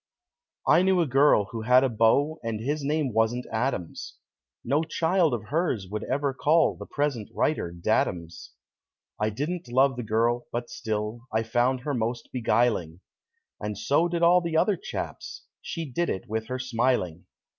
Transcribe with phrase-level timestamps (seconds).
[0.65, 4.15] I knew a girl who had a beau And his name wasn't Adams
[4.63, 8.49] No child of hers would ever call The present writer "daddums."
[9.19, 13.01] I didn't love the girl, but still I found her most beguiling;
[13.59, 17.25] And so did all the other chaps She did it with her smiling.